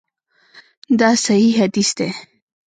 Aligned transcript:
دا 0.99 1.09
صحیح 1.25 1.53
حدیث 1.61 1.89
دی. 1.97 2.09